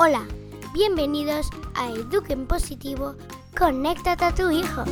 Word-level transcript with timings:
Hola, 0.00 0.28
bienvenidos 0.72 1.50
a 1.74 1.90
Eduquen 1.90 2.46
Positivo, 2.46 3.16
conéctate 3.58 4.24
a 4.26 4.32
tu 4.32 4.48
hijo. 4.48 4.84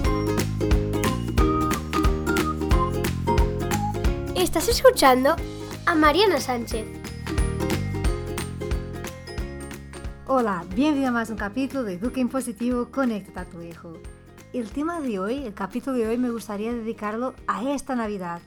Estás 4.34 4.66
escuchando 4.69 5.37
a 5.87 5.95
Mariana 5.95 6.41
Sánchez. 6.41 6.89
Hola, 10.27 10.64
bienvenido 10.75 11.11
a 11.11 11.12
más 11.12 11.30
un 11.30 11.36
capítulo 11.36 11.84
de 11.84 11.93
Eduquen 11.93 12.29
Positivo, 12.29 12.88
conéctate 12.91 13.38
a 13.38 13.45
tu 13.45 13.62
hijo. 13.62 13.93
El 14.52 14.73
tema 14.73 15.00
de 15.00 15.20
hoy, 15.20 15.46
el 15.46 15.54
capítulo 15.54 15.96
de 15.96 16.09
hoy, 16.09 16.18
me 16.18 16.32
gustaría 16.32 16.73
dedicarlo 16.73 17.32
a 17.46 17.62
esta 17.70 17.95
Navidad. 17.95 18.41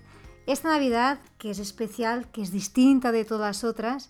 Esta 0.46 0.68
Navidad 0.68 1.20
que 1.38 1.52
es 1.52 1.60
especial, 1.60 2.30
que 2.34 2.41
es 2.41 2.52
distinta 2.52 3.14
de 3.14 3.23
todas 3.23 3.48
las 3.48 3.64
otras 3.64 4.10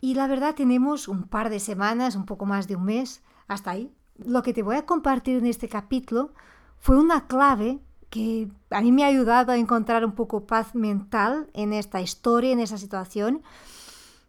y 0.00 0.14
la 0.14 0.26
verdad 0.26 0.54
tenemos 0.54 1.08
un 1.08 1.24
par 1.24 1.50
de 1.50 1.60
semanas, 1.60 2.16
un 2.16 2.24
poco 2.24 2.46
más 2.46 2.68
de 2.68 2.76
un 2.76 2.84
mes, 2.84 3.22
hasta 3.46 3.72
ahí. 3.72 3.92
Lo 4.16 4.42
que 4.42 4.52
te 4.52 4.62
voy 4.62 4.76
a 4.76 4.86
compartir 4.86 5.38
en 5.38 5.46
este 5.46 5.68
capítulo 5.68 6.32
fue 6.78 6.96
una 6.96 7.26
clave 7.26 7.80
que 8.10 8.48
a 8.70 8.80
mí 8.80 8.92
me 8.92 9.04
ha 9.04 9.08
ayudado 9.08 9.52
a 9.52 9.56
encontrar 9.56 10.04
un 10.04 10.12
poco 10.12 10.46
paz 10.46 10.74
mental 10.74 11.50
en 11.52 11.72
esta 11.72 12.00
historia, 12.00 12.52
en 12.52 12.60
esa 12.60 12.78
situación, 12.78 13.42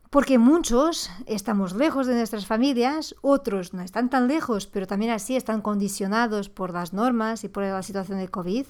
porque 0.09 0.40
muchos 0.40 1.09
estamos 1.28 1.76
lejos 1.76 2.08
de 2.08 2.16
nuestras 2.16 2.45
familias, 2.45 3.16
otros 3.22 3.73
no 3.73 3.81
están 3.84 4.09
tan 4.09 4.28
lejos, 4.28 4.66
pero 4.66 4.88
también 4.88 5.12
así 5.12 5.36
están 5.36 5.62
condicionados 5.62 6.50
por 6.50 6.73
las 6.73 6.94
normas 6.94 7.44
y 7.44 7.50
por 7.50 7.64
la 7.64 7.84
situación 7.84 8.17
de 8.17 8.28
COVID. 8.28 8.66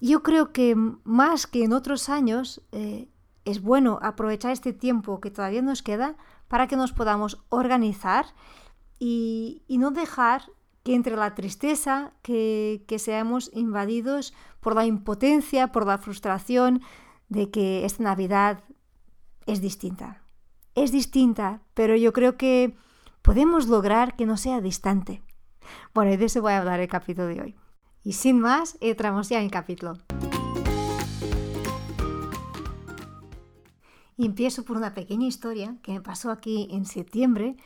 Yo 0.00 0.22
creo 0.22 0.52
que 0.52 0.74
más 1.04 1.46
que 1.46 1.64
en 1.64 1.72
otros 1.72 2.08
años, 2.08 2.62
eh, 2.72 3.08
es 3.44 3.62
bueno 3.62 3.98
aprovechar 4.02 4.52
este 4.52 4.72
tiempo 4.72 5.20
que 5.20 5.30
todavía 5.30 5.62
nos 5.62 5.82
queda 5.82 6.16
para 6.48 6.66
que 6.66 6.76
nos 6.76 6.92
podamos 6.92 7.42
organizar 7.48 8.26
y, 8.98 9.62
no 9.68 9.90
dejar 9.90 10.42
que 10.82 10.94
entre 10.94 11.16
la 11.16 11.34
tristeza, 11.34 12.12
que, 12.22 12.84
seamos 12.98 13.50
invadidos 13.54 14.34
por 14.60 14.74
la 14.74 14.84
impotencia, 14.84 15.68
por 15.68 15.86
la 15.86 15.98
frustración 15.98 16.82
de 17.28 17.50
que 17.50 17.84
esta 17.84 18.02
Navidad 18.02 18.62
es 19.46 19.60
distinta. 19.60 20.22
Es 20.74 20.92
distinta, 20.92 21.62
pero 21.74 21.96
yo 21.96 22.12
creo 22.12 22.36
que 22.36 22.76
podemos 23.22 23.68
lograr 23.68 24.16
que 24.16 24.26
no 24.26 24.36
sea 24.36 24.60
distante. 24.60 25.22
Bueno, 25.94 26.12
y 26.12 26.16
de 26.16 26.26
eso 26.26 26.42
voy 26.42 26.52
a 26.52 26.58
hablar 26.58 26.80
el 26.80 26.88
capítulo 26.88 27.26
de 27.26 27.40
hoy. 27.40 27.56
Y 28.02 28.14
sin 28.14 28.40
más, 28.40 28.76
entramos 28.80 29.28
ya 29.28 29.38
en 29.38 29.44
el 29.44 29.50
capítulo. 29.50 29.94
Empiezo 34.22 34.66
por 34.66 34.76
una 34.76 34.92
pequeña 34.92 35.26
historia 35.26 35.76
que 35.82 35.92
me 35.92 36.02
pasó 36.02 36.30
aquí 36.30 36.68
en 36.70 36.84
septiembre. 36.84 37.56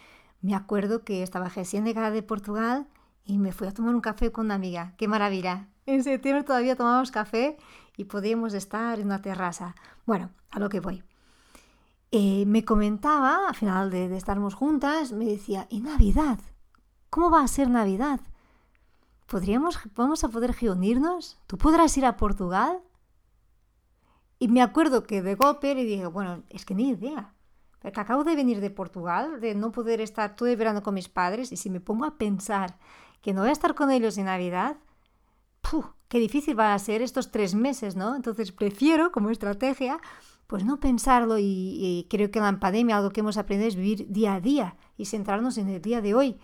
Me 0.41 0.55
acuerdo 0.55 1.03
que 1.03 1.25
estaba 1.25 1.49
recién 1.49 1.85
llegada 1.85 2.13
de 2.13 2.23
Portugal 2.23 2.87
y 3.25 3.39
me 3.39 3.51
fui 3.51 3.67
a 3.67 3.73
tomar 3.73 3.93
un 3.93 4.01
café 4.01 4.31
con 4.31 4.47
una 4.47 4.55
amiga. 4.55 4.95
¡Qué 4.97 5.09
maravilla! 5.09 5.67
En 5.85 6.05
septiembre 6.05 6.45
todavía 6.45 6.77
tomamos 6.77 7.11
café 7.11 7.57
y 7.97 8.05
podíamos 8.05 8.55
estar 8.55 9.01
en 9.01 9.07
una 9.07 9.21
terraza. 9.21 9.75
Bueno, 10.07 10.31
a 10.53 10.61
lo 10.61 10.69
que 10.69 10.79
voy. 10.79 11.03
Eh, 12.13 12.45
me 12.47 12.65
comentaba, 12.65 13.49
al 13.49 13.57
final 13.57 13.91
de, 13.91 14.09
de 14.09 14.17
estarmos 14.17 14.55
juntas, 14.55 15.11
me 15.11 15.25
decía, 15.25 15.67
¿y 15.71 15.81
Navidad? 15.81 16.39
¿Cómo 17.11 17.31
va 17.31 17.43
a 17.43 17.49
ser 17.49 17.69
Navidad? 17.69 18.21
¿Podríamos, 19.27 19.81
¿Vamos 19.97 20.23
a 20.23 20.29
poder 20.29 20.55
reunirnos? 20.61 21.37
¿Tú 21.49 21.59
podrás 21.59 21.97
ir 21.99 22.07
a 22.07 22.17
Portugal? 22.17 22.79
Y 24.45 24.49
me 24.49 24.61
acuerdo 24.61 25.05
que 25.05 25.23
de 25.23 25.37
golpe 25.37 25.75
le 25.75 25.85
dije, 25.85 26.07
bueno, 26.07 26.43
es 26.51 26.67
que 26.67 26.75
ni 26.75 26.91
idea. 26.91 27.33
Porque 27.81 27.99
acabo 27.99 28.25
de 28.25 28.37
venir 28.37 28.61
de 28.61 28.69
Portugal, 28.69 29.41
de 29.41 29.55
no 29.55 29.73
poder 29.73 30.03
estar 30.03 30.37
todo 30.37 30.51
el 30.51 30.59
verano 30.59 30.83
con 30.83 30.93
mis 30.93 31.09
padres, 31.09 31.51
y 31.51 31.57
si 31.57 31.71
me 31.71 31.81
pongo 31.81 32.05
a 32.05 32.19
pensar 32.19 32.77
que 33.23 33.33
no 33.33 33.41
voy 33.41 33.49
a 33.49 33.55
estar 33.55 33.75
con 33.75 33.91
ellos 33.91 34.19
en 34.19 34.27
Navidad, 34.27 34.77
¡puh! 35.63 35.87
qué 36.09 36.19
difícil 36.19 36.57
van 36.57 36.73
a 36.73 36.79
ser 36.79 37.01
estos 37.01 37.31
tres 37.31 37.55
meses, 37.55 37.97
¿no? 37.97 38.17
Entonces 38.17 38.53
prefiero, 38.53 39.13
como 39.13 39.31
estrategia, 39.31 39.99
pues 40.47 40.63
no 40.63 40.79
pensarlo 40.79 41.39
y, 41.39 41.45
y, 41.47 42.07
creo 42.11 42.31
que 42.31 42.39
en 42.39 42.45
la 42.45 42.61
pandemia 42.61 42.99
algo 42.99 43.13
que 43.13 43.21
hemos 43.21 43.39
aprendido 43.39 43.69
es 43.69 43.77
vivir 43.77 44.13
día 44.13 44.35
a 44.35 44.41
día 44.43 44.77
y 44.99 45.07
centrarnos 45.07 45.57
en 45.57 45.71
el 45.71 45.81
día 45.81 46.03
de 46.03 46.13
hoy. 46.13 46.39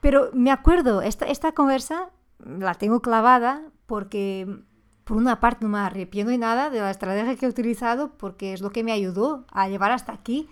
Pero 0.00 0.30
me 0.32 0.50
acuerdo, 0.50 1.02
esta, 1.02 1.26
esta 1.26 1.52
conversa 1.52 2.08
la 2.38 2.72
tengo 2.76 3.02
clavada 3.02 3.70
porque 3.84 4.64
por 5.06 5.16
una 5.16 5.38
parte 5.38 5.64
no 5.64 5.70
me 5.70 5.78
arrepiento 5.78 6.32
de 6.32 6.38
nada 6.38 6.68
de 6.68 6.80
la 6.80 6.90
estrategia 6.90 7.36
que 7.36 7.46
he 7.46 7.48
utilizado 7.48 8.18
porque 8.18 8.52
es 8.52 8.60
lo 8.60 8.70
que 8.70 8.82
me 8.82 8.90
ayudó 8.90 9.46
a 9.52 9.68
llevar 9.68 9.92
hasta 9.92 10.12
aquí. 10.12 10.48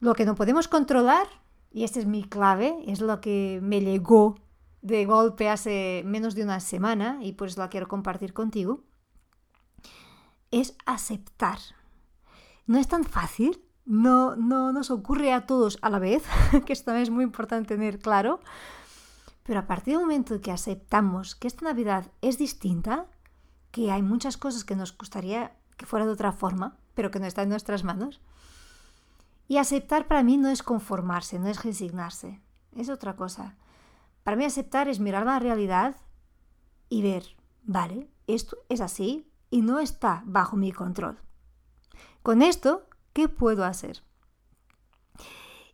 Lo 0.00 0.14
que 0.14 0.24
no 0.24 0.34
podemos 0.34 0.66
controlar, 0.66 1.28
y 1.70 1.84
esta 1.84 2.00
es 2.00 2.06
mi 2.06 2.24
clave, 2.24 2.76
es 2.88 3.00
lo 3.00 3.20
que 3.20 3.60
me 3.62 3.80
llegó 3.80 4.34
de 4.82 5.06
golpe 5.06 5.48
hace 5.48 6.02
menos 6.04 6.34
de 6.34 6.42
una 6.42 6.58
semana 6.58 7.20
y 7.22 7.34
por 7.34 7.46
eso 7.46 7.60
la 7.60 7.68
quiero 7.68 7.86
compartir 7.86 8.32
contigo, 8.32 8.82
es 10.50 10.76
aceptar. 10.84 11.58
No 12.66 12.78
es 12.78 12.88
tan 12.88 13.04
fácil, 13.04 13.62
no, 13.84 14.34
no 14.34 14.72
nos 14.72 14.90
ocurre 14.90 15.32
a 15.32 15.46
todos 15.46 15.78
a 15.82 15.90
la 15.90 16.00
vez, 16.00 16.24
que 16.66 16.72
esto 16.72 16.92
es 16.96 17.10
muy 17.10 17.22
importante 17.22 17.76
tener 17.76 18.00
claro, 18.00 18.40
pero 19.44 19.60
a 19.60 19.68
partir 19.68 19.94
del 19.94 20.02
momento 20.02 20.40
que 20.40 20.50
aceptamos 20.50 21.36
que 21.36 21.46
esta 21.46 21.64
Navidad 21.64 22.10
es 22.22 22.38
distinta, 22.38 23.06
que 23.76 23.92
hay 23.92 24.00
muchas 24.00 24.38
cosas 24.38 24.64
que 24.64 24.74
nos 24.74 24.96
gustaría 24.96 25.54
que 25.76 25.84
fuera 25.84 26.06
de 26.06 26.12
otra 26.12 26.32
forma, 26.32 26.78
pero 26.94 27.10
que 27.10 27.20
no 27.20 27.26
está 27.26 27.42
en 27.42 27.50
nuestras 27.50 27.84
manos. 27.84 28.22
Y 29.48 29.58
aceptar 29.58 30.08
para 30.08 30.22
mí 30.22 30.38
no 30.38 30.48
es 30.48 30.62
conformarse, 30.62 31.38
no 31.38 31.48
es 31.48 31.62
resignarse, 31.62 32.40
es 32.74 32.88
otra 32.88 33.16
cosa. 33.16 33.54
Para 34.24 34.38
mí 34.38 34.46
aceptar 34.46 34.88
es 34.88 34.98
mirar 34.98 35.26
la 35.26 35.40
realidad 35.40 35.96
y 36.88 37.02
ver, 37.02 37.36
vale, 37.64 38.08
esto 38.26 38.56
es 38.70 38.80
así 38.80 39.30
y 39.50 39.60
no 39.60 39.78
está 39.78 40.22
bajo 40.24 40.56
mi 40.56 40.72
control. 40.72 41.18
Con 42.22 42.40
esto, 42.40 42.88
¿qué 43.12 43.28
puedo 43.28 43.66
hacer? 43.66 44.02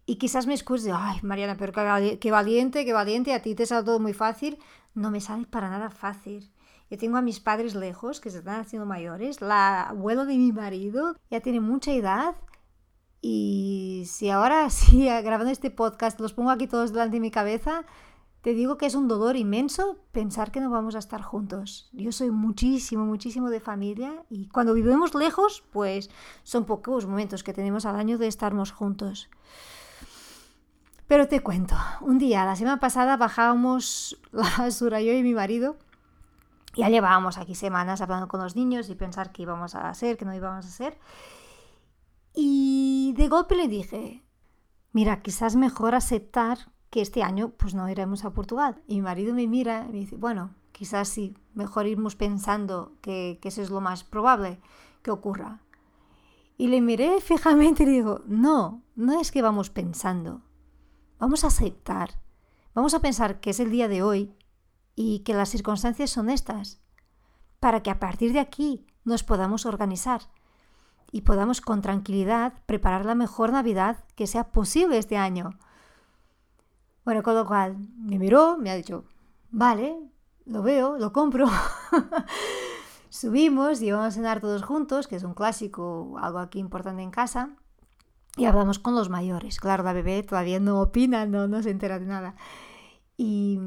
Y 0.07 0.17
quizás 0.17 0.49
me 0.49 0.55
excuse, 0.55 0.91
ay, 0.93 1.21
Mariana, 1.23 1.57
pero 1.57 1.73
qué 2.19 2.31
valiente, 2.33 2.85
qué 2.85 2.93
valiente, 2.93 3.33
a 3.33 3.43
ti 3.43 3.55
te 3.55 3.65
sale 3.65 3.85
todo 3.85 4.01
muy 4.01 4.13
fácil. 4.13 4.59
No 4.93 5.13
me 5.13 5.21
sale 5.21 5.47
para 5.47 5.71
nada 5.71 5.89
fácil. 5.89 6.53
Yo 6.93 6.99
tengo 6.99 7.17
a 7.17 7.23
mis 7.23 7.41
padres 7.41 7.75
lejos, 7.75 8.21
que 8.21 8.29
se 8.29 8.41
están 8.41 8.61
haciendo 8.61 8.85
mayores. 8.85 9.41
La 9.41 9.85
abuelo 9.85 10.27
de 10.27 10.37
mi 10.37 10.53
marido 10.53 11.17
ya 11.31 11.41
tiene 11.41 11.59
mucha 11.59 11.91
edad. 11.91 12.35
Y 13.23 14.05
si 14.07 14.29
ahora, 14.29 14.69
sí, 14.71 15.07
grabando 15.07 15.51
este 15.51 15.71
podcast, 15.71 16.21
los 16.21 16.35
pongo 16.35 16.51
aquí 16.51 16.67
todos 16.67 16.93
delante 16.93 17.17
de 17.17 17.21
mi 17.21 17.31
cabeza, 17.31 17.87
te 18.43 18.53
digo 18.53 18.77
que 18.77 18.85
es 18.85 18.95
un 18.95 19.09
dolor 19.09 19.37
inmenso 19.37 20.05
pensar 20.13 20.51
que 20.51 20.61
no 20.61 20.69
vamos 20.69 20.95
a 20.95 20.99
estar 20.99 21.23
juntos. 21.23 21.89
Yo 21.95 22.13
soy 22.13 22.31
muchísimo, 22.31 23.07
muchísimo 23.07 23.49
de 23.49 23.61
familia 23.61 24.27
y 24.29 24.49
cuando 24.49 24.75
vivimos 24.75 25.15
lejos, 25.15 25.65
pues 25.73 26.11
son 26.43 26.67
pocos 26.67 27.07
momentos 27.07 27.43
que 27.43 27.55
tenemos 27.55 27.87
al 27.87 27.97
año 27.97 28.19
de 28.19 28.27
estarnos 28.27 28.71
juntos. 28.71 29.31
Pero 31.07 31.27
te 31.27 31.41
cuento, 31.41 31.75
un 32.03 32.19
día, 32.19 32.45
la 32.45 32.55
semana 32.55 32.81
pasada, 32.81 33.17
bajábamos 33.17 34.21
la 34.31 34.51
basura 34.59 35.01
yo 35.01 35.15
y 35.15 35.23
mi 35.23 35.33
marido 35.33 35.79
ya 36.75 36.89
llevábamos 36.89 37.39
aquí 37.39 37.55
semanas 37.55 38.01
hablando 38.01 38.29
con 38.29 38.41
los 38.41 38.57
niños 38.57 38.89
y 38.89 38.95
pensar 38.95 39.33
qué 39.33 39.43
íbamos 39.43 39.75
a 39.75 39.89
hacer, 39.89 40.17
qué 40.17 40.25
no 40.25 40.35
íbamos 40.35 40.65
a 40.65 40.69
hacer. 40.69 40.99
Y 42.35 43.15
de 43.17 43.29
golpe 43.29 43.57
le 43.57 43.69
dije, 43.69 44.25
mira, 44.93 45.23
quizás 45.23 45.57
mejor 45.57 45.95
aceptar 45.95 46.73
que 46.91 47.03
este 47.03 47.23
año 47.23 47.51
pues 47.51 47.75
no 47.75 47.89
iremos 47.89 48.25
a 48.25 48.33
Portugal. 48.33 48.83
Y 48.87 48.97
mi 48.97 49.03
marido 49.03 49.35
me 49.35 49.47
mira 49.47 49.87
y 49.89 49.93
me 49.93 49.99
dice, 49.99 50.17
bueno, 50.17 50.55
quizás 50.73 51.09
sí, 51.09 51.37
mejor 51.55 51.87
irnos 51.87 52.17
pensando 52.17 52.97
que, 53.03 53.39
que 53.43 53.49
eso 53.49 53.63
es 53.63 53.71
lo 53.71 53.81
más 53.81 54.05
probable 54.05 54.61
que 55.03 55.11
ocurra. 55.11 55.61
Y 56.57 56.69
le 56.69 56.81
miré 56.81 57.21
fijamente 57.23 57.83
y 57.83 57.87
digo, 57.87 58.23
no, 58.27 58.83
no 58.95 59.21
es 59.21 59.31
que 59.31 59.43
vamos 59.43 59.69
pensando, 59.69 60.43
vamos 61.19 61.45
a 61.45 61.49
aceptar, 61.49 62.21
vamos 62.75 62.95
a 62.95 63.01
pensar 63.01 63.41
que 63.41 63.51
es 63.51 63.61
el 63.61 63.71
día 63.71 63.89
de 63.89 64.03
hoy 64.03 64.35
y 64.95 65.21
que 65.21 65.35
las 65.35 65.49
circunstancias 65.49 66.11
son 66.11 66.31
estas, 66.31 66.81
para 67.61 67.83
que 67.83 67.91
a 67.91 67.99
partir 67.99 68.33
de 68.33 68.41
aquí 68.41 68.87
nos 69.05 69.23
podamos 69.23 69.67
organizar 69.67 70.23
y 71.11 71.23
podamos 71.23 71.61
con 71.61 71.83
tranquilidad 71.83 72.55
preparar 72.67 73.05
la 73.05 73.15
mejor 73.15 73.53
Navidad 73.53 74.05
que 74.17 74.27
sea 74.27 74.51
posible 74.51 74.99
este 74.99 75.17
año. 75.17 75.51
Bueno, 77.05 77.23
con 77.23 77.35
lo 77.35 77.47
cual 77.47 77.77
me 77.99 78.19
miró, 78.19 78.57
me 78.57 78.71
ha 78.71 78.77
dicho, 78.77 79.05
vale, 79.51 79.97
lo 80.47 80.63
veo, 80.63 80.99
lo 80.99 81.13
compro. 81.13 81.49
Subimos 83.11 83.83
y 83.83 83.91
vamos 83.91 84.07
a 84.09 84.11
cenar 84.11 84.41
todos 84.41 84.63
juntos, 84.63 85.07
que 85.07 85.17
es 85.17 85.23
un 85.23 85.35
clásico, 85.35 86.17
algo 86.19 86.39
aquí 86.39 86.59
importante 86.59 87.03
en 87.03 87.11
casa. 87.11 87.57
Y 88.37 88.47
hablamos 88.47 88.79
con 88.79 88.95
los 88.95 89.11
mayores. 89.11 89.61
Claro, 89.61 89.83
la 89.83 89.93
bebé 89.93 90.23
todavía 90.23 90.59
no 90.59 90.81
opina, 90.81 91.27
no, 91.27 91.47
no 91.47 91.63
se 91.63 91.71
entera 91.71 91.99
de 91.99 92.07
nada. 92.07 92.35
Y, 93.19 93.61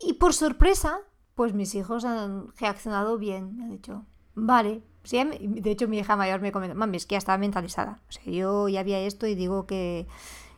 y 0.00 0.14
por 0.14 0.32
sorpresa, 0.32 1.00
pues 1.34 1.54
mis 1.54 1.74
hijos 1.74 2.04
han 2.04 2.48
reaccionado 2.58 3.18
bien. 3.18 3.56
Me 3.56 3.64
han 3.64 3.70
dicho, 3.70 4.04
vale, 4.34 4.82
de 5.10 5.70
hecho, 5.70 5.88
mi 5.88 5.98
hija 5.98 6.16
mayor 6.16 6.40
me 6.40 6.52
comentó, 6.52 6.74
mami, 6.74 6.96
es 6.96 7.06
que 7.06 7.14
ya 7.14 7.18
estaba 7.18 7.38
mentalizada. 7.38 8.00
O 8.08 8.12
sea, 8.12 8.24
yo 8.24 8.68
ya 8.68 8.80
había 8.80 9.00
esto 9.00 9.26
y 9.26 9.34
digo 9.34 9.66
que 9.66 10.06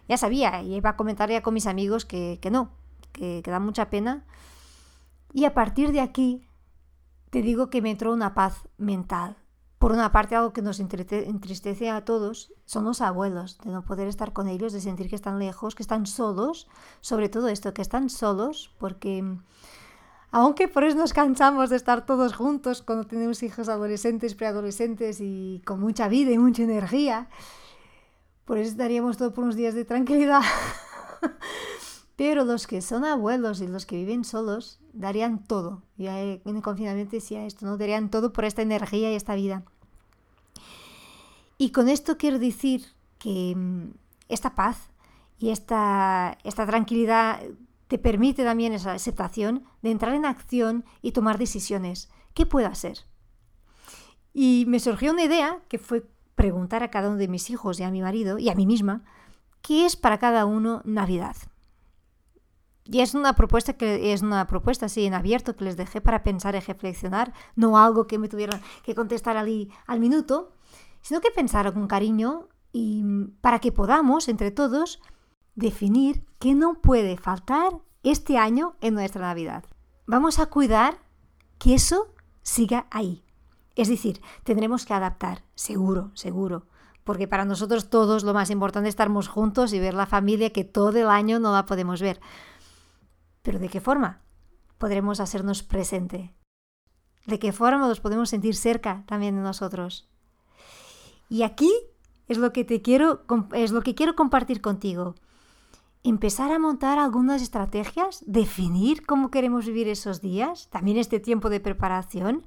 ya 0.08 0.16
sabía, 0.16 0.62
y 0.62 0.74
iba 0.74 0.90
a 0.90 0.96
comentar 0.96 1.30
ya 1.30 1.42
con 1.42 1.54
mis 1.54 1.66
amigos 1.66 2.04
que, 2.04 2.38
no, 2.50 2.70
que, 3.12 3.40
que 3.44 3.50
da 3.50 3.60
mucha 3.60 3.90
pena. 3.90 4.24
Y 5.32 5.44
a 5.44 5.54
partir 5.54 5.92
de 5.92 6.00
aquí, 6.00 6.46
te 7.30 7.42
digo 7.42 7.70
que 7.70 7.82
me 7.82 7.90
entró 7.90 8.12
una 8.12 8.34
paz 8.34 8.68
mental. 8.78 9.36
Por 9.82 9.90
una 9.90 10.12
parte, 10.12 10.36
algo 10.36 10.52
que 10.52 10.62
nos 10.62 10.78
entristece 10.78 11.90
a 11.90 12.04
todos 12.04 12.52
son 12.66 12.84
los 12.84 13.00
abuelos, 13.00 13.58
de 13.64 13.72
no 13.72 13.84
poder 13.84 14.06
estar 14.06 14.32
con 14.32 14.46
ellos, 14.46 14.72
de 14.72 14.80
sentir 14.80 15.08
que 15.08 15.16
están 15.16 15.40
lejos, 15.40 15.74
que 15.74 15.82
están 15.82 16.06
solos, 16.06 16.68
sobre 17.00 17.28
todo 17.28 17.48
esto, 17.48 17.74
que 17.74 17.82
están 17.82 18.08
solos, 18.08 18.70
porque 18.78 19.24
aunque 20.30 20.68
por 20.68 20.84
eso 20.84 20.96
nos 20.96 21.12
cansamos 21.12 21.68
de 21.68 21.74
estar 21.74 22.06
todos 22.06 22.32
juntos 22.32 22.80
cuando 22.80 23.08
tenemos 23.08 23.42
hijos 23.42 23.68
adolescentes, 23.68 24.36
preadolescentes 24.36 25.18
y 25.20 25.60
con 25.66 25.80
mucha 25.80 26.06
vida 26.06 26.30
y 26.30 26.38
mucha 26.38 26.62
energía, 26.62 27.28
por 28.44 28.58
eso 28.58 28.70
estaríamos 28.70 29.16
todos 29.16 29.32
por 29.32 29.42
unos 29.42 29.56
días 29.56 29.74
de 29.74 29.84
tranquilidad. 29.84 30.42
Pero 32.14 32.44
los 32.44 32.68
que 32.68 32.82
son 32.82 33.04
abuelos 33.04 33.60
y 33.60 33.66
los 33.66 33.84
que 33.84 33.96
viven 33.96 34.22
solos 34.22 34.78
darían 34.92 35.42
todo. 35.42 35.82
Ya 35.96 36.20
en 36.20 36.40
el 36.44 36.62
confinamiento 36.62 37.16
decía 37.16 37.46
esto, 37.46 37.66
¿no? 37.66 37.78
Darían 37.78 38.10
todo 38.10 38.32
por 38.32 38.44
esta 38.44 38.62
energía 38.62 39.10
y 39.10 39.16
esta 39.16 39.34
vida. 39.34 39.64
Y 41.62 41.70
con 41.70 41.88
esto 41.88 42.18
quiero 42.18 42.40
decir 42.40 42.86
que 43.20 43.54
mm, 43.54 43.92
esta 44.28 44.56
paz 44.56 44.90
y 45.38 45.50
esta, 45.50 46.36
esta 46.42 46.66
tranquilidad 46.66 47.40
te 47.86 47.98
permite 47.98 48.42
también 48.42 48.72
esa 48.72 48.94
aceptación 48.94 49.62
de 49.80 49.92
entrar 49.92 50.12
en 50.16 50.26
acción 50.26 50.84
y 51.02 51.12
tomar 51.12 51.38
decisiones. 51.38 52.10
¿Qué 52.34 52.46
puedo 52.46 52.66
hacer? 52.66 53.06
Y 54.34 54.64
me 54.66 54.80
surgió 54.80 55.12
una 55.12 55.22
idea 55.22 55.60
que 55.68 55.78
fue 55.78 56.04
preguntar 56.34 56.82
a 56.82 56.90
cada 56.90 57.10
uno 57.10 57.18
de 57.18 57.28
mis 57.28 57.48
hijos 57.48 57.78
y 57.78 57.84
a 57.84 57.92
mi 57.92 58.02
marido 58.02 58.40
y 58.40 58.48
a 58.48 58.56
mí 58.56 58.66
misma 58.66 59.04
qué 59.60 59.86
es 59.86 59.94
para 59.94 60.18
cada 60.18 60.46
uno 60.46 60.82
Navidad. 60.84 61.36
Y 62.86 63.02
es 63.02 63.14
una 63.14 63.36
propuesta 63.36 63.74
que 63.74 64.12
es 64.12 64.22
una 64.22 64.48
propuesta 64.48 64.86
así 64.86 65.06
en 65.06 65.14
abierto 65.14 65.54
que 65.54 65.64
les 65.64 65.76
dejé 65.76 66.00
para 66.00 66.24
pensar 66.24 66.56
y 66.56 66.58
reflexionar, 66.58 67.32
no 67.54 67.78
algo 67.78 68.08
que 68.08 68.18
me 68.18 68.28
tuvieran 68.28 68.60
que 68.82 68.96
contestar 68.96 69.36
al, 69.36 69.68
al 69.86 70.00
minuto, 70.00 70.56
sino 71.02 71.20
que 71.20 71.30
pensar 71.30 71.72
con 71.72 71.86
cariño 71.86 72.48
y 72.72 73.04
para 73.40 73.58
que 73.58 73.72
podamos 73.72 74.28
entre 74.28 74.50
todos 74.50 75.00
definir 75.54 76.24
qué 76.38 76.54
no 76.54 76.80
puede 76.80 77.16
faltar 77.18 77.72
este 78.02 78.38
año 78.38 78.76
en 78.80 78.94
nuestra 78.94 79.22
Navidad. 79.22 79.64
Vamos 80.06 80.38
a 80.38 80.46
cuidar 80.46 80.98
que 81.58 81.74
eso 81.74 82.14
siga 82.42 82.86
ahí. 82.90 83.24
Es 83.76 83.88
decir, 83.88 84.20
tendremos 84.44 84.84
que 84.84 84.94
adaptar, 84.94 85.44
seguro, 85.54 86.10
seguro, 86.14 86.66
porque 87.04 87.28
para 87.28 87.44
nosotros 87.44 87.90
todos 87.90 88.22
lo 88.22 88.34
más 88.34 88.50
importante 88.50 88.88
es 88.88 88.92
estarmos 88.92 89.28
juntos 89.28 89.72
y 89.72 89.80
ver 89.80 89.94
la 89.94 90.06
familia 90.06 90.50
que 90.50 90.64
todo 90.64 90.98
el 90.98 91.08
año 91.08 91.38
no 91.38 91.52
la 91.52 91.66
podemos 91.66 92.00
ver. 92.00 92.20
Pero 93.42 93.58
¿de 93.58 93.68
qué 93.68 93.80
forma 93.80 94.22
podremos 94.78 95.20
hacernos 95.20 95.62
presente? 95.62 96.34
¿De 97.26 97.38
qué 97.38 97.52
forma 97.52 97.88
nos 97.88 98.00
podemos 98.00 98.30
sentir 98.30 98.54
cerca 98.54 99.04
también 99.06 99.36
de 99.36 99.42
nosotros? 99.42 100.11
Y 101.32 101.44
aquí 101.44 101.72
es 102.28 102.36
lo 102.36 102.52
que 102.52 102.62
te 102.62 102.82
quiero 102.82 103.24
es 103.54 103.72
lo 103.72 103.80
que 103.80 103.94
quiero 103.94 104.14
compartir 104.14 104.60
contigo 104.60 105.14
empezar 106.04 106.52
a 106.52 106.58
montar 106.58 106.98
algunas 106.98 107.40
estrategias, 107.40 108.22
definir 108.26 109.06
cómo 109.06 109.30
queremos 109.30 109.64
vivir 109.64 109.88
esos 109.88 110.20
días, 110.20 110.68
también 110.68 110.98
este 110.98 111.20
tiempo 111.20 111.48
de 111.48 111.60
preparación, 111.60 112.44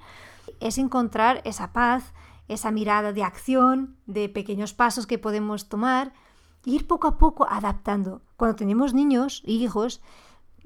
es 0.60 0.78
encontrar 0.78 1.42
esa 1.46 1.74
paz, 1.74 2.14
esa 2.48 2.70
mirada 2.70 3.12
de 3.12 3.24
acción, 3.24 3.96
de 4.06 4.30
pequeños 4.30 4.76
pasos 4.76 5.08
que 5.08 5.18
podemos 5.18 5.68
tomar, 5.68 6.14
ir 6.64 6.86
poco 6.86 7.08
a 7.08 7.18
poco 7.18 7.48
adaptando. 7.50 8.22
Cuando 8.38 8.56
tenemos 8.56 8.94
niños 8.94 9.42
y 9.46 9.64
hijos, 9.64 10.00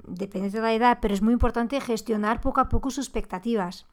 depende 0.06 0.50
de 0.50 0.60
la 0.60 0.74
edad, 0.74 0.98
pero 1.00 1.14
es 1.14 1.22
muy 1.22 1.32
importante 1.32 1.80
gestionar 1.80 2.42
poco 2.42 2.60
a 2.60 2.68
poco 2.68 2.90
sus 2.90 3.06
expectativas. 3.06 3.86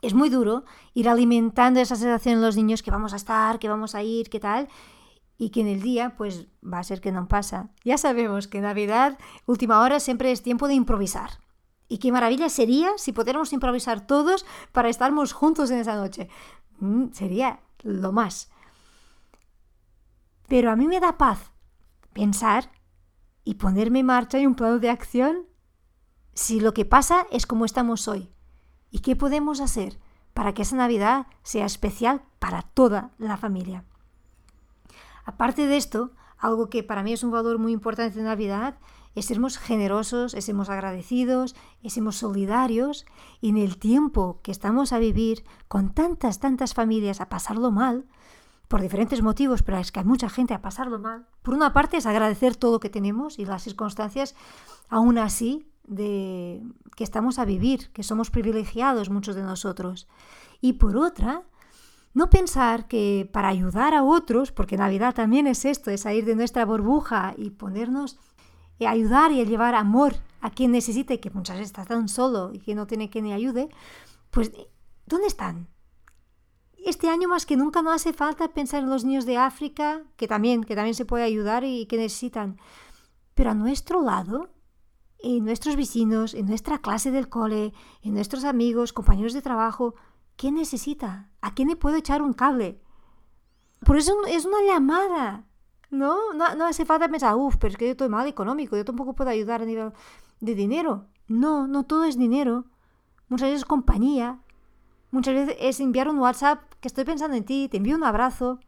Es 0.00 0.14
muy 0.14 0.30
duro 0.30 0.64
ir 0.94 1.08
alimentando 1.08 1.80
esa 1.80 1.96
sensación 1.96 2.36
en 2.36 2.42
los 2.42 2.56
niños 2.56 2.82
que 2.82 2.90
vamos 2.90 3.12
a 3.12 3.16
estar, 3.16 3.58
que 3.58 3.68
vamos 3.68 3.94
a 3.94 4.02
ir, 4.02 4.30
qué 4.30 4.38
tal, 4.38 4.68
y 5.38 5.50
que 5.50 5.60
en 5.60 5.68
el 5.68 5.82
día 5.82 6.14
pues 6.16 6.46
va 6.62 6.78
a 6.78 6.84
ser 6.84 7.00
que 7.00 7.12
no 7.12 7.26
pasa. 7.28 7.70
Ya 7.84 7.98
sabemos 7.98 8.46
que 8.46 8.60
Navidad, 8.60 9.18
última 9.46 9.80
hora, 9.80 10.00
siempre 10.00 10.30
es 10.30 10.42
tiempo 10.42 10.68
de 10.68 10.74
improvisar. 10.74 11.40
Y 11.88 11.98
qué 11.98 12.12
maravilla 12.12 12.48
sería 12.48 12.90
si 12.96 13.12
pudiéramos 13.12 13.52
improvisar 13.52 14.06
todos 14.06 14.44
para 14.72 14.88
estarmos 14.88 15.32
juntos 15.32 15.70
en 15.70 15.78
esa 15.78 15.96
noche. 15.96 16.28
Mm, 16.78 17.12
sería 17.12 17.60
lo 17.82 18.12
más. 18.12 18.50
Pero 20.48 20.70
a 20.70 20.76
mí 20.76 20.86
me 20.86 21.00
da 21.00 21.18
paz 21.18 21.52
pensar 22.12 22.70
y 23.44 23.54
ponerme 23.54 24.00
en 24.00 24.06
marcha 24.06 24.38
y 24.38 24.46
un 24.46 24.54
plano 24.54 24.78
de 24.78 24.90
acción 24.90 25.46
si 26.34 26.60
lo 26.60 26.74
que 26.74 26.84
pasa 26.84 27.26
es 27.30 27.46
como 27.46 27.64
estamos 27.64 28.06
hoy. 28.08 28.30
¿Y 28.90 29.00
qué 29.00 29.16
podemos 29.16 29.60
hacer 29.60 29.98
para 30.34 30.54
que 30.54 30.62
esa 30.62 30.76
Navidad 30.76 31.26
sea 31.42 31.66
especial 31.66 32.22
para 32.38 32.62
toda 32.62 33.10
la 33.18 33.36
familia? 33.36 33.84
Aparte 35.24 35.66
de 35.66 35.76
esto, 35.76 36.12
algo 36.38 36.70
que 36.70 36.82
para 36.82 37.02
mí 37.02 37.12
es 37.12 37.22
un 37.22 37.30
valor 37.30 37.58
muy 37.58 37.72
importante 37.72 38.18
en 38.18 38.24
Navidad 38.24 38.78
es 39.14 39.26
sermos 39.26 39.58
generosos, 39.58 40.34
es 40.34 40.44
sermos 40.44 40.68
agradecidos, 40.70 41.56
es 41.82 41.94
sermos 41.94 42.16
solidarios 42.16 43.04
y 43.40 43.50
en 43.50 43.56
el 43.56 43.78
tiempo 43.78 44.40
que 44.42 44.52
estamos 44.52 44.92
a 44.92 44.98
vivir 44.98 45.44
con 45.66 45.90
tantas, 45.92 46.38
tantas 46.38 46.74
familias 46.74 47.20
a 47.20 47.28
pasarlo 47.28 47.70
mal, 47.70 48.06
por 48.68 48.82
diferentes 48.82 49.22
motivos, 49.22 49.62
pero 49.62 49.78
es 49.78 49.90
que 49.90 50.00
hay 50.00 50.06
mucha 50.06 50.28
gente 50.28 50.52
a 50.52 50.60
pasarlo 50.60 50.98
mal. 50.98 51.26
Por 51.42 51.54
una 51.54 51.72
parte 51.72 51.96
es 51.96 52.06
agradecer 52.06 52.54
todo 52.54 52.72
lo 52.72 52.80
que 52.80 52.90
tenemos 52.90 53.38
y 53.38 53.46
las 53.46 53.62
circunstancias 53.62 54.34
aún 54.90 55.16
así 55.16 55.67
de 55.88 56.62
que 56.96 57.04
estamos 57.04 57.38
a 57.38 57.44
vivir, 57.44 57.90
que 57.92 58.02
somos 58.02 58.30
privilegiados 58.30 59.10
muchos 59.10 59.34
de 59.34 59.42
nosotros. 59.42 60.08
Y 60.60 60.74
por 60.74 60.96
otra, 60.96 61.42
no 62.14 62.30
pensar 62.30 62.88
que 62.88 63.28
para 63.32 63.48
ayudar 63.48 63.94
a 63.94 64.02
otros, 64.02 64.52
porque 64.52 64.76
Navidad 64.76 65.14
también 65.14 65.46
es 65.46 65.64
esto, 65.64 65.90
es 65.90 66.02
salir 66.02 66.24
de 66.24 66.36
nuestra 66.36 66.64
burbuja 66.64 67.34
y 67.36 67.50
ponernos 67.50 68.18
y 68.78 68.86
ayudar 68.86 69.32
y 69.32 69.44
llevar 69.44 69.74
amor 69.74 70.14
a 70.40 70.50
quien 70.50 70.72
necesite, 70.72 71.20
que 71.20 71.30
muchas 71.30 71.56
veces 71.56 71.70
está 71.70 71.84
tan 71.84 72.08
solo 72.08 72.52
y 72.52 72.60
que 72.60 72.74
no 72.74 72.86
tiene 72.86 73.10
quien 73.10 73.26
le 73.26 73.34
ayude, 73.34 73.68
pues 74.30 74.52
¿dónde 75.06 75.26
están? 75.26 75.68
Este 76.84 77.08
año 77.08 77.28
más 77.28 77.44
que 77.44 77.56
nunca 77.56 77.82
no 77.82 77.90
hace 77.90 78.12
falta 78.12 78.48
pensar 78.48 78.82
en 78.82 78.90
los 78.90 79.04
niños 79.04 79.26
de 79.26 79.36
África, 79.36 80.04
que 80.16 80.28
también, 80.28 80.62
que 80.62 80.76
también 80.76 80.94
se 80.94 81.04
puede 81.04 81.24
ayudar 81.24 81.64
y 81.64 81.86
que 81.86 81.96
necesitan. 81.96 82.58
Pero 83.34 83.50
a 83.50 83.54
nuestro 83.54 84.00
lado, 84.02 84.48
en 85.18 85.44
nuestros 85.44 85.76
vecinos, 85.76 86.34
en 86.34 86.46
nuestra 86.46 86.78
clase 86.78 87.10
del 87.10 87.28
cole, 87.28 87.72
en 88.02 88.14
nuestros 88.14 88.44
amigos, 88.44 88.92
compañeros 88.92 89.32
de 89.32 89.42
trabajo, 89.42 89.94
¿Qué 90.38 90.52
necesita? 90.52 91.28
¿A 91.40 91.52
quién 91.52 91.66
le 91.66 91.74
puedo 91.74 91.96
echar 91.96 92.22
un 92.22 92.32
cable? 92.32 92.80
Por 93.84 93.96
eso 93.96 94.14
es 94.28 94.44
una 94.44 94.62
llamada. 94.64 95.44
¿No? 95.90 96.32
No, 96.32 96.64
hace 96.64 96.84
falta 96.84 97.08
pensar, 97.08 97.34
uff, 97.34 97.56
pero 97.56 97.72
es 97.72 97.76
que 97.76 97.86
yo 97.86 97.90
estoy 97.90 98.08
mal 98.08 98.28
económico, 98.28 98.76
yo 98.76 98.84
tampoco 98.84 99.14
puedo 99.14 99.30
ayudar 99.30 99.62
a 99.62 99.64
nivel 99.64 99.92
de 100.38 100.54
dinero. 100.54 101.06
No, 101.26 101.66
no 101.66 101.82
todo 101.82 102.04
es 102.04 102.16
dinero. 102.16 102.66
Muchas 103.28 103.48
veces 103.48 103.62
es 103.62 103.64
compañía. 103.64 104.38
Muchas 105.10 105.34
veces 105.34 105.56
es 105.58 105.80
enviar 105.80 106.08
un 106.08 106.20
WhatsApp 106.20 106.62
que 106.80 106.86
estoy 106.86 107.04
pensando 107.04 107.36
en 107.36 107.44
ti, 107.44 107.68
te 107.68 107.78
envío 107.78 107.96
un 107.96 108.04
abrazo. 108.04 108.60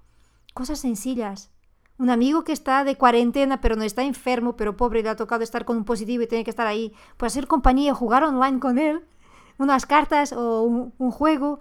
Cosas 0.55 0.81
sencillas. 0.81 1.53
Un 2.01 2.09
amigo 2.09 2.45
que 2.45 2.53
está 2.53 2.83
de 2.83 2.97
cuarentena 2.97 3.61
pero 3.61 3.77
no 3.77 3.83
está 3.83 4.03
enfermo, 4.03 4.57
pero 4.57 4.75
pobre, 4.75 5.03
le 5.03 5.11
ha 5.11 5.17
tocado 5.17 5.43
estar 5.43 5.67
con 5.67 5.77
un 5.77 5.85
positivo 5.85 6.23
y 6.23 6.27
tiene 6.27 6.45
que 6.45 6.51
estar 6.51 6.67
ahí. 6.67 6.95
Pues 7.19 7.35
hacer 7.35 7.47
compañía, 7.47 7.93
jugar 7.93 8.25
online 8.25 8.59
con 8.59 8.79
él 8.79 9.05
unas 9.59 9.85
cartas 9.85 10.33
o 10.33 10.63
un, 10.63 11.11
juego, 11.11 11.61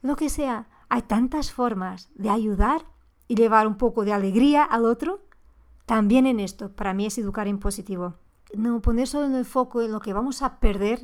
lo 0.00 0.16
que 0.16 0.30
sea. 0.30 0.68
Hay 0.88 1.02
tantas 1.02 1.52
formas 1.52 2.08
de 2.14 2.30
ayudar 2.30 2.86
y 3.28 3.34
llevar 3.34 3.66
un 3.66 3.76
poco 3.76 4.06
de 4.06 4.14
alegría 4.14 4.64
al 4.64 4.86
otro. 4.86 5.20
También 5.84 6.26
en 6.26 6.40
esto, 6.40 6.72
para 6.74 6.94
mí 6.94 7.04
es 7.04 7.18
educar 7.18 7.46
en 7.46 7.58
positivo. 7.58 8.14
No 8.54 8.80
poner 8.80 9.06
solo 9.06 9.26
en 9.26 9.34
el 9.34 9.44
foco 9.44 9.82
en 9.82 9.92
lo 9.92 10.00
que 10.00 10.14
vamos 10.14 10.40
a 10.40 10.60
perder, 10.60 11.02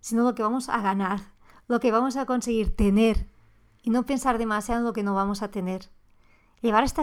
sino 0.00 0.24
lo 0.24 0.34
que 0.34 0.42
vamos 0.42 0.70
a 0.70 0.80
ganar, 0.80 1.20
lo 1.68 1.80
que 1.80 1.92
vamos 1.92 2.16
a 2.16 2.24
conseguir 2.24 2.74
tener 2.74 3.26
y 3.82 3.90
no 3.90 4.06
pensar 4.06 4.38
demasiado 4.38 4.80
en 4.80 4.86
lo 4.86 4.94
que 4.94 5.02
no 5.02 5.14
vamos 5.14 5.42
a 5.42 5.50
tener. 5.50 5.90
Llevar 6.62 6.84
este 6.84 7.02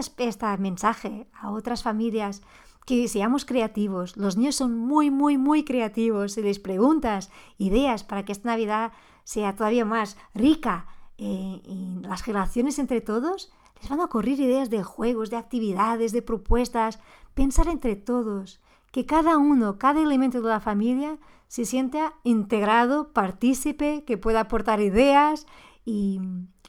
mensaje 0.58 1.28
a 1.32 1.50
otras 1.50 1.82
familias 1.82 2.42
que 2.86 3.08
seamos 3.08 3.44
creativos. 3.44 4.16
Los 4.16 4.36
niños 4.36 4.56
son 4.56 4.76
muy, 4.76 5.10
muy, 5.10 5.38
muy 5.38 5.64
creativos. 5.64 6.32
Si 6.32 6.42
les 6.42 6.58
preguntas 6.58 7.30
ideas 7.58 8.04
para 8.04 8.24
que 8.24 8.32
esta 8.32 8.50
Navidad 8.50 8.92
sea 9.24 9.56
todavía 9.56 9.84
más 9.84 10.16
rica 10.34 10.86
eh, 11.16 11.62
en 11.64 12.02
las 12.02 12.26
relaciones 12.26 12.78
entre 12.78 13.00
todos, 13.00 13.52
les 13.80 13.88
van 13.88 14.00
a 14.00 14.04
ocurrir 14.04 14.40
ideas 14.40 14.70
de 14.70 14.82
juegos, 14.82 15.30
de 15.30 15.36
actividades, 15.36 16.12
de 16.12 16.22
propuestas. 16.22 16.98
Pensar 17.34 17.68
entre 17.68 17.96
todos, 17.96 18.60
que 18.92 19.06
cada 19.06 19.38
uno, 19.38 19.78
cada 19.78 20.00
elemento 20.02 20.40
de 20.40 20.48
la 20.48 20.60
familia 20.60 21.18
se 21.48 21.64
sienta 21.64 22.14
integrado, 22.22 23.12
partícipe, 23.12 24.04
que 24.04 24.18
pueda 24.18 24.40
aportar 24.40 24.80
ideas 24.80 25.46
y 25.84 26.20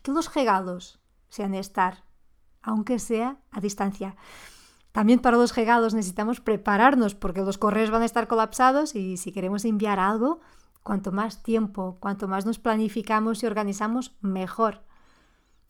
que 0.01 0.11
los 0.11 0.33
regalos 0.33 0.99
sean 1.29 1.55
estar, 1.55 2.03
aunque 2.65 2.99
sea 2.99 3.37
a 3.51 3.61
distancia. 3.61 4.15
También 4.91 5.19
para 5.19 5.37
los 5.37 5.55
regalos 5.55 5.93
necesitamos 5.93 6.39
prepararnos 6.41 7.15
porque 7.15 7.41
los 7.41 7.57
correos 7.57 7.91
van 7.91 8.01
a 8.01 8.05
estar 8.05 8.27
colapsados 8.27 8.95
y 8.95 9.17
si 9.17 9.31
queremos 9.31 9.65
enviar 9.65 9.99
algo, 9.99 10.39
cuanto 10.83 11.11
más 11.11 11.43
tiempo, 11.43 11.97
cuanto 11.99 12.27
más 12.27 12.45
nos 12.45 12.59
planificamos 12.59 13.43
y 13.43 13.45
organizamos, 13.45 14.15
mejor. 14.21 14.83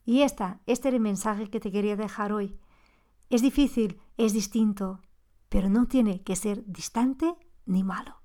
Y 0.05 0.21
esta, 0.21 0.59
este 0.67 0.89
era 0.89 0.97
el 0.97 1.01
mensaje 1.01 1.49
que 1.49 1.59
te 1.59 1.71
quería 1.71 1.95
dejar 1.95 2.31
hoy. 2.31 2.57
Es 3.29 3.41
difícil, 3.41 3.99
es 4.17 4.33
distinto, 4.33 5.01
pero 5.49 5.69
no 5.69 5.87
tiene 5.87 6.21
que 6.21 6.35
ser 6.35 6.63
distante 6.65 7.35
ni 7.65 7.83
malo. 7.83 8.25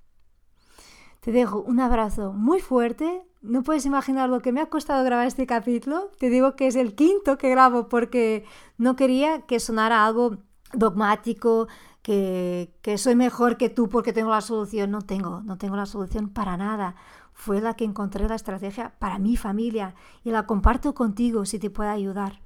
Te 1.20 1.32
dejo 1.32 1.60
un 1.60 1.80
abrazo 1.80 2.32
muy 2.32 2.60
fuerte. 2.60 3.22
No 3.42 3.62
puedes 3.62 3.84
imaginar 3.84 4.28
lo 4.30 4.40
que 4.40 4.52
me 4.52 4.60
ha 4.60 4.66
costado 4.66 5.04
grabar 5.04 5.26
este 5.26 5.46
capítulo. 5.46 6.10
Te 6.18 6.30
digo 6.30 6.56
que 6.56 6.66
es 6.66 6.76
el 6.76 6.94
quinto 6.94 7.36
que 7.36 7.50
grabo 7.50 7.88
porque 7.88 8.44
no 8.78 8.96
quería 8.96 9.42
que 9.42 9.60
sonara 9.60 10.06
algo 10.06 10.38
dogmático, 10.72 11.68
que, 12.02 12.70
soy 12.96 13.14
mejor 13.14 13.56
que 13.58 13.68
tú 13.68 13.88
porque 13.88 14.14
tengo 14.14 14.30
la 14.30 14.40
solución. 14.40 14.90
No 14.90 15.02
tengo, 15.02 15.42
no 15.42 15.58
tengo 15.58 15.76
la 15.76 15.86
solución 15.86 16.30
para 16.30 16.56
nada. 16.56 16.96
Fue 17.34 17.60
la 17.60 17.74
que 17.74 17.84
encontré 17.84 18.26
la 18.26 18.34
estrategia 18.34 18.94
para 18.98 19.18
mi 19.18 19.36
familia 19.36 19.94
y 20.24 20.30
la 20.30 20.46
comparto 20.46 20.94
contigo 20.94 21.44
si 21.44 21.58
te 21.58 21.70
puede 21.70 21.90
ayudar. 21.90 22.40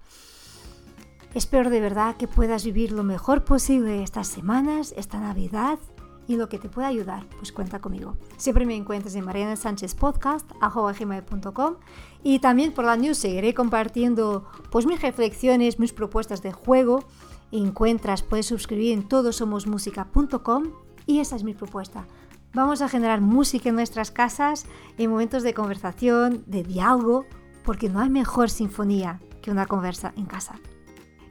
Espero 1.33 1.71
de 1.71 1.81
verdad 1.81 2.17
que 2.17 2.29
puedas 2.29 2.65
vivir 2.65 2.93
lo 2.93 3.03
mejor 3.03 3.45
posible 3.45 4.03
estas 4.03 4.29
semanas, 4.29 4.95
esta 4.97 5.19
Navidad 5.19 5.79
y 6.27 6.37
lo 6.37 6.49
que 6.49 6.59
te 6.59 6.69
pueda 6.69 6.89
ayudar, 6.89 7.27
pues 7.37 7.53
cuenta 7.53 7.81
conmigo. 7.81 8.17
Siempre 8.37 8.67
me 8.67 8.77
encuentras 8.77 9.15
en 9.15 9.25
Mariana 9.25 9.57
Sánchez 9.57 9.95
Podcast, 9.95 10.51
gmail.com 10.61 11.77
y 12.23 12.39
también 12.39 12.73
por 12.73 12.85
la 12.85 12.97
news 12.97 13.19
seguiré 13.19 13.55
compartiendo 13.55 14.47
pues 14.71 14.87
mis 14.87 15.01
reflexiones, 15.03 15.79
mis 15.79 15.93
propuestas 15.93 16.43
de 16.43 16.53
juego. 16.53 17.05
Encuentras, 17.53 18.23
puedes 18.23 18.47
suscribir 18.47 18.93
en 18.93 19.09
todosomosmusica.com 19.09 20.65
y 21.07 21.21
esa 21.21 21.37
es 21.37 21.45
mi 21.45 21.55
propuesta. 21.55 22.07
Vamos 22.55 22.83
a 22.83 22.89
generar 22.89 23.21
música 23.21 23.69
en 23.69 23.75
nuestras 23.75 24.11
casas 24.11 24.67
en 24.97 25.11
momentos 25.11 25.43
de 25.43 25.55
conversación, 25.55 26.45
de 26.47 26.63
diálogo, 26.63 27.27
porque 27.65 27.89
no 27.89 28.01
hay 28.01 28.11
mejor 28.11 28.49
sinfonía 28.49 29.21
que 29.43 29.51
una 29.51 29.67
conversa 29.67 30.13
en 30.17 30.27
casa. 30.27 30.61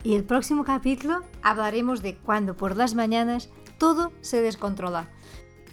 Y 0.03 0.15
el 0.15 0.25
próximo 0.25 0.65
capítulo 0.65 1.21
hablaremos 1.41 2.01
de 2.01 2.17
cuando 2.17 2.57
por 2.57 2.75
las 2.75 2.93
mañanas 2.93 3.49
todo 3.77 4.11
se 4.21 4.41
descontrola. 4.41 5.09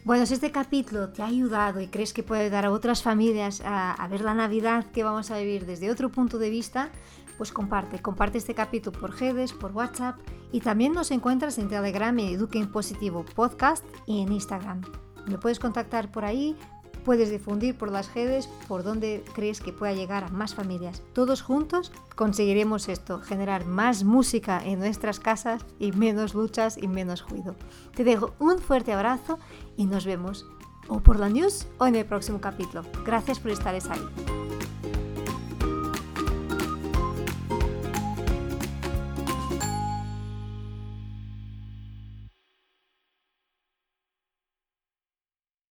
Bueno, 0.04 0.24
si 0.24 0.34
este 0.34 0.50
capítulo 0.50 1.10
te 1.10 1.22
ha 1.22 1.26
ayudado 1.26 1.80
y 1.80 1.88
crees 1.88 2.14
que 2.14 2.22
puede 2.22 2.42
ayudar 2.42 2.64
a 2.64 2.70
otras 2.70 3.02
familias 3.02 3.62
a, 3.64 4.06
ver 4.10 4.22
la 4.22 4.34
Navidad 4.34 4.86
que 4.92 5.04
vamos 5.04 5.30
a 5.30 5.38
vivir 5.38 5.66
desde 5.66 5.90
otro 5.90 6.10
punto 6.10 6.38
de 6.38 6.48
vista, 6.48 6.90
pues 7.36 7.52
comparte, 7.52 8.00
comparte 8.00 8.38
este 8.38 8.54
capítulo 8.54 8.98
por 8.98 9.18
redes, 9.20 9.52
por 9.52 9.72
WhatsApp 9.72 10.18
y 10.52 10.60
también 10.60 10.94
nos 10.94 11.10
encuentras 11.10 11.58
en 11.58 11.68
Telegram 11.68 12.18
en 12.18 12.34
Eduquen 12.34 12.72
Positivo 12.72 13.24
Podcast 13.34 13.84
y 14.06 14.22
en 14.22 14.32
Instagram. 14.32 14.80
Me 15.26 15.36
puedes 15.36 15.58
contactar 15.58 16.10
por 16.10 16.24
ahí 16.24 16.56
puedes 17.04 17.30
difundir 17.30 17.76
por 17.76 17.90
las 17.90 18.14
redes 18.14 18.48
por 18.68 18.82
donde 18.82 19.24
crees 19.34 19.60
que 19.60 19.72
pueda 19.72 19.92
llegar 19.92 20.24
a 20.24 20.28
más 20.28 20.54
familias. 20.54 21.02
Todos 21.12 21.42
juntos 21.42 21.92
conseguiremos 22.14 22.88
esto, 22.88 23.20
generar 23.20 23.66
más 23.66 24.04
música 24.04 24.62
en 24.64 24.78
nuestras 24.78 25.20
casas 25.20 25.64
y 25.78 25.92
menos 25.92 26.34
luchas 26.34 26.78
y 26.80 26.88
menos 26.88 27.28
ruido. 27.28 27.56
Te 27.94 28.04
dejo 28.04 28.34
un 28.38 28.58
fuerte 28.58 28.92
abrazo 28.92 29.38
y 29.76 29.86
nos 29.86 30.04
vemos 30.04 30.46
o 30.88 31.00
por 31.00 31.18
la 31.18 31.28
news 31.28 31.66
o 31.78 31.86
en 31.86 31.96
el 31.96 32.04
próximo 32.04 32.40
capítulo. 32.40 32.84
Gracias 33.04 33.38
por 33.38 33.50
estar 33.50 33.74
ahí. 33.74 34.39